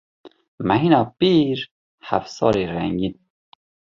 [0.67, 1.57] Mehîna pîr,
[2.07, 3.15] hefsarê rengîn.